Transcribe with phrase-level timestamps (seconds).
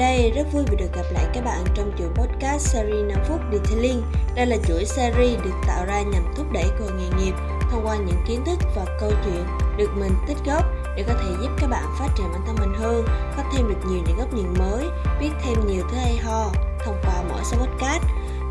[0.00, 3.40] đây rất vui vì được gặp lại các bạn trong chuỗi podcast series 5 phút
[3.52, 4.02] Detailing.
[4.34, 7.34] Đây là chuỗi series được tạo ra nhằm thúc đẩy cơ hội nghề nghiệp
[7.70, 9.44] thông qua những kiến thức và câu chuyện
[9.76, 10.64] được mình tích góp
[10.96, 13.04] để có thể giúp các bạn phát triển bản thân mình hơn,
[13.36, 14.84] có thêm được nhiều những góc nhìn mới,
[15.20, 16.50] biết thêm nhiều thứ hay ho
[16.84, 18.02] thông qua mỗi số podcast.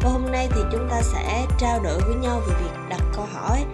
[0.01, 3.25] Và hôm nay thì chúng ta sẽ trao đổi với nhau về việc đặt câu
[3.33, 3.65] hỏi.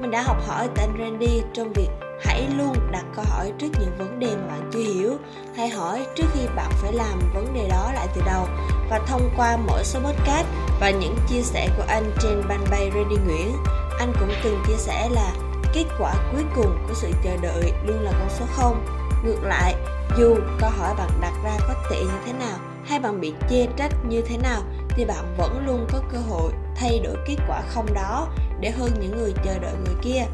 [0.00, 1.88] Mình đã học hỏi từ anh Randy trong việc
[2.20, 5.16] hãy luôn đặt câu hỏi trước những vấn đề mà bạn chưa hiểu.
[5.56, 8.46] Hãy hỏi trước khi bạn phải làm vấn đề đó lại từ đầu.
[8.90, 10.46] Và thông qua mỗi số podcast
[10.80, 13.52] và những chia sẻ của anh trên fanpage Randy Nguyễn,
[13.98, 15.32] anh cũng từng chia sẻ là
[15.74, 18.84] kết quả cuối cùng của sự chờ đợi luôn là con số 0
[19.24, 19.74] ngược lại,
[20.18, 23.66] dù câu hỏi bạn đặt ra có tệ như thế nào hay bạn bị chê
[23.76, 27.62] trách như thế nào thì bạn vẫn luôn có cơ hội thay đổi kết quả
[27.68, 28.28] không đó
[28.60, 30.24] để hơn những người chờ đợi người kia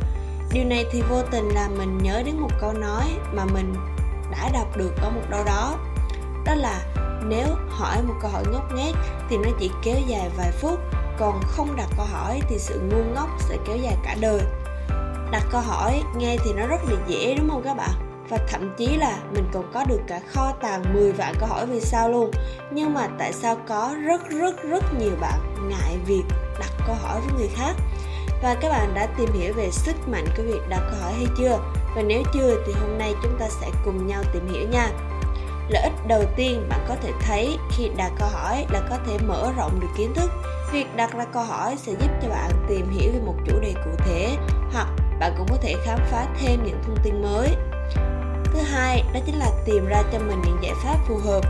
[0.53, 3.75] điều này thì vô tình làm mình nhớ đến một câu nói mà mình
[4.31, 5.79] đã đọc được ở một đâu đó.
[6.45, 6.81] Đó là,
[7.29, 8.95] nếu hỏi một câu hỏi ngốc nghếch
[9.29, 10.79] thì nó chỉ kéo dài vài phút,
[11.19, 14.41] còn không đặt câu hỏi thì sự ngu ngốc sẽ kéo dài cả đời.
[15.31, 17.91] Đặt câu hỏi nghe thì nó rất là dễ, đúng không các bạn?
[18.29, 21.67] Và thậm chí là mình còn có được cả kho tàng 10 vạn câu hỏi
[21.67, 22.31] vì sao luôn.
[22.71, 26.25] Nhưng mà tại sao có rất rất rất nhiều bạn ngại việc
[26.59, 27.75] đặt câu hỏi với người khác?
[28.45, 31.27] Và các bạn đã tìm hiểu về sức mạnh của việc đặt câu hỏi hay
[31.39, 31.59] chưa?
[31.97, 34.89] Và nếu chưa thì hôm nay chúng ta sẽ cùng nhau tìm hiểu nha.
[35.69, 39.19] Lợi ích đầu tiên bạn có thể thấy khi đặt câu hỏi là có thể
[39.27, 40.31] mở rộng được kiến thức.
[40.73, 43.75] Việc đặt ra câu hỏi sẽ giúp cho bạn tìm hiểu về một chủ đề
[43.85, 44.37] cụ thể
[44.73, 44.89] hoặc
[45.21, 47.57] bạn cũng có thể khám phá thêm những thông tin mới.
[48.45, 51.41] Thứ hai, đó chính là tìm ra cho mình những giải pháp phù hợp.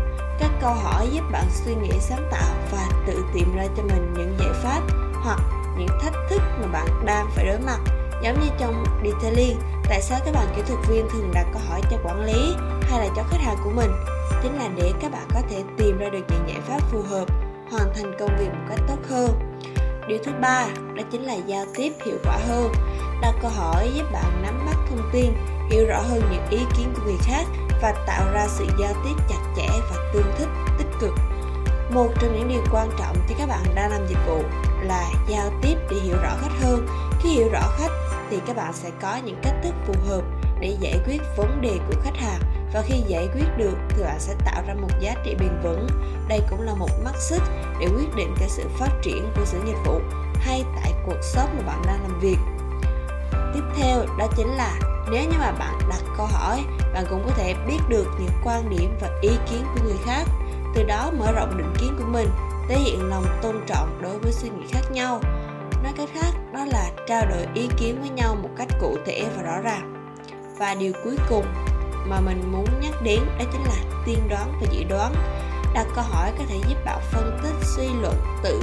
[0.40, 4.14] Các câu hỏi giúp bạn suy nghĩ sáng tạo và tự tìm ra cho mình
[4.16, 4.80] những giải pháp
[5.22, 5.40] hoặc
[5.78, 7.78] những thách thức mà bạn đang phải đối mặt.
[8.22, 11.80] Giống như trong detailing tại sao các bạn kỹ thuật viên thường đặt câu hỏi
[11.90, 13.90] cho quản lý hay là cho khách hàng của mình?
[14.42, 17.24] Chính là để các bạn có thể tìm ra được những giải pháp phù hợp,
[17.70, 19.30] hoàn thành công việc một cách tốt hơn.
[20.08, 22.72] Điều thứ ba, đó chính là giao tiếp hiệu quả hơn.
[23.20, 25.32] Đặt câu hỏi giúp bạn nắm bắt thông tin,
[25.70, 27.44] hiểu rõ hơn những ý kiến của người khác
[27.82, 31.12] và tạo ra sự giao tiếp chặt chẽ và tương thích, tích cực.
[31.90, 34.42] Một trong những điều quan trọng khi các bạn đang làm dịch vụ
[34.84, 36.86] là giao tiếp để hiểu rõ khách hơn.
[37.20, 37.92] Khi hiểu rõ khách,
[38.30, 40.22] thì các bạn sẽ có những cách thức phù hợp
[40.60, 42.40] để giải quyết vấn đề của khách hàng.
[42.74, 45.86] Và khi giải quyết được, thì bạn sẽ tạo ra một giá trị bền vững.
[46.28, 47.42] Đây cũng là một mắt xích
[47.80, 50.00] để quyết định cái sự phát triển của sự dịch vụ
[50.34, 52.38] hay tại cuộc shop mà bạn đang làm việc.
[53.54, 54.78] Tiếp theo, đó chính là
[55.10, 58.70] nếu như mà bạn đặt câu hỏi, bạn cũng có thể biết được những quan
[58.70, 60.24] điểm và ý kiến của người khác.
[60.74, 62.28] Từ đó mở rộng định kiến của mình
[62.68, 65.20] thể hiện lòng tôn trọng đối với suy nghĩ khác nhau.
[65.82, 69.26] Nói cách khác, đó là trao đổi ý kiến với nhau một cách cụ thể
[69.36, 70.14] và rõ ràng.
[70.58, 71.44] Và điều cuối cùng
[72.06, 75.14] mà mình muốn nhắc đến, đó chính là tiên đoán và dự đoán.
[75.74, 78.60] Đặt câu hỏi có thể giúp bạn phân tích, suy luận, tự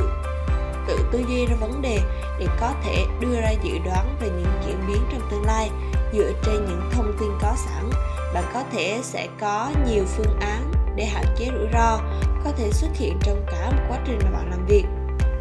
[0.88, 2.00] tự tư duy ra vấn đề
[2.40, 5.70] để có thể đưa ra dự đoán về những diễn biến trong tương lai.
[6.14, 7.90] Dựa trên những thông tin có sẵn,
[8.34, 12.00] bạn có thể sẽ có nhiều phương án để hạn chế rủi ro
[12.44, 14.86] có thể xuất hiện trong cả một quá trình mà bạn làm việc.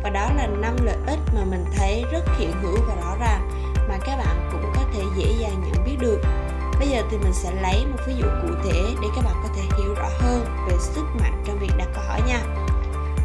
[0.02, 3.50] Và đó là năm lợi ích mà mình thấy rất hiện hữu và rõ ràng,
[3.88, 6.20] mà các bạn cũng có thể dễ dàng nhận biết được.
[6.78, 9.48] Bây giờ thì mình sẽ lấy một ví dụ cụ thể để các bạn có
[9.56, 12.40] thể hiểu rõ hơn về sức mạnh trong việc đặt câu hỏi nha.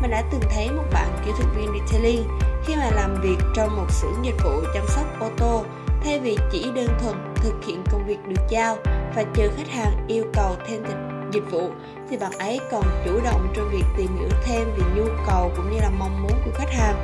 [0.02, 2.28] Mình đã từng thấy một bạn kỹ thuật viên detailing
[2.66, 5.64] khi mà làm việc trong một xưởng dịch vụ chăm sóc ô tô,
[6.04, 8.78] thay vì chỉ đơn thuần thực hiện công việc được giao
[9.16, 10.84] và chờ khách hàng yêu cầu thêm
[11.32, 11.70] dịch vụ
[12.10, 15.72] thì bạn ấy còn chủ động trong việc tìm hiểu thêm về nhu cầu cũng
[15.72, 16.96] như là mong muốn của khách hàng.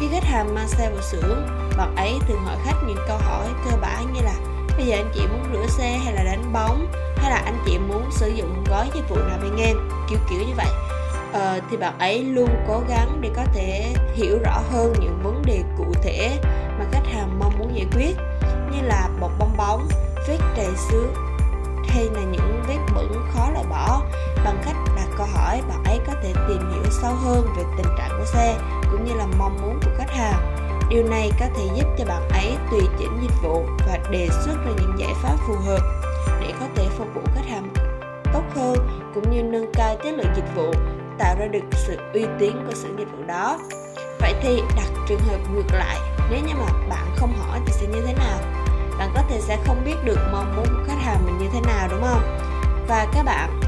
[0.00, 3.46] Khi khách hàng mang xe vào xưởng bạn ấy thường hỏi khách những câu hỏi
[3.64, 4.34] cơ bản như là
[4.76, 6.86] bây giờ anh chị muốn rửa xe hay là đánh bóng?
[7.16, 9.76] Hay là anh chị muốn sử dụng gói dịch vụ nào bên em
[10.10, 10.68] kiểu kiểu như vậy.
[11.32, 15.42] Ờ, thì bạn ấy luôn cố gắng để có thể hiểu rõ hơn những vấn
[15.46, 16.38] đề cụ thể
[16.78, 18.16] mà khách hàng mong muốn giải quyết
[18.72, 19.88] như là bột bong bóng
[20.28, 21.29] vết trầy xước
[26.50, 28.58] tìm hiểu sâu hơn về tình trạng của xe,
[28.90, 30.56] cũng như là mong muốn của khách hàng.
[30.88, 34.54] Điều này có thể giúp cho bạn ấy tùy chỉnh dịch vụ và đề xuất
[34.66, 35.80] ra những giải pháp phù hợp
[36.40, 37.68] để có thể phục vụ khách hàng
[38.32, 38.76] tốt hơn,
[39.14, 40.72] cũng như nâng cao chất lượng dịch vụ,
[41.18, 43.58] tạo ra được sự uy tín của sự dịch vụ đó.
[44.20, 45.96] Vậy thì đặt trường hợp ngược lại,
[46.30, 48.38] nếu như mà bạn không hỏi thì sẽ như thế nào?
[48.98, 51.60] Bạn có thể sẽ không biết được mong muốn của khách hàng mình như thế
[51.60, 52.38] nào, đúng không?
[52.88, 53.60] Và các bạn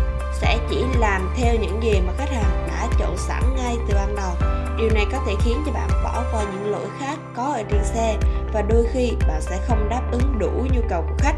[0.43, 4.17] sẽ chỉ làm theo những gì mà khách hàng đã chọn sẵn ngay từ ban
[4.17, 4.33] đầu.
[4.79, 7.85] Điều này có thể khiến cho bạn bỏ qua những lỗi khác có ở trên
[7.85, 8.17] xe
[8.53, 11.37] và đôi khi bạn sẽ không đáp ứng đủ nhu cầu của khách.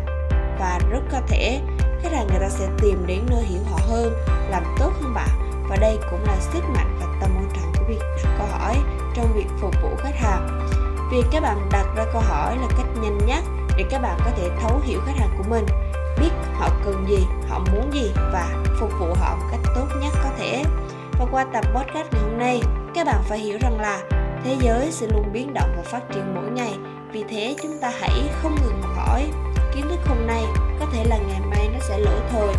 [0.61, 1.61] Và rất có thể
[2.03, 4.13] khách hàng người ta sẽ tìm đến nơi hiểu họ hơn,
[4.51, 5.29] làm tốt hơn bạn.
[5.69, 8.77] Và đây cũng là sức mạnh và tầm quan trọng của việc đặt câu hỏi
[9.15, 10.69] trong việc phục vụ khách hàng.
[11.13, 13.45] Việc các bạn đặt ra câu hỏi là cách nhanh nhất
[13.77, 15.67] để các bạn có thể thấu hiểu khách hàng của mình.
[16.21, 20.13] Biết họ cần gì, họ muốn gì và phục vụ họ một cách tốt nhất
[20.23, 20.65] có thể.
[21.19, 22.61] Và qua tập podcast ngày hôm nay,
[22.95, 24.01] các bạn phải hiểu rằng là
[24.45, 26.79] thế giới sẽ luôn biến động và phát triển mỗi ngày.
[27.13, 29.31] Vì thế, chúng ta hãy không ngừng học hỏi.
[29.75, 30.43] Kiến thức hôm nay
[30.81, 32.55] có thể là ngày mai nó sẽ lỗi thôi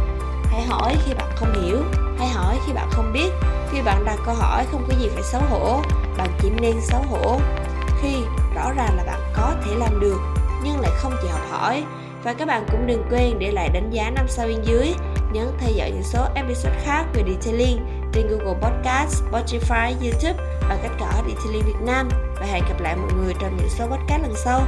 [0.51, 1.77] hãy hỏi khi bạn không hiểu,
[2.19, 3.29] hãy hỏi khi bạn không biết.
[3.71, 5.81] Khi bạn đặt câu hỏi, không có gì phải xấu hổ.
[6.17, 7.39] Bạn chỉ nên xấu hổ.
[8.01, 8.15] Khi
[8.55, 10.19] rõ ràng là bạn có thể làm được,
[10.63, 11.83] nhưng lại không chịu học hỏi.
[12.23, 14.93] Và các bạn cũng đừng quên để lại đánh giá 5 sao bên dưới
[15.33, 17.79] nhấn theo dõi những số episode khác về detailing
[18.13, 22.09] trên Google Podcast, Spotify, YouTube và cách cỏ Detailing Việt Nam.
[22.39, 24.61] Và hẹn gặp lại mọi người trong những số podcast lần sau.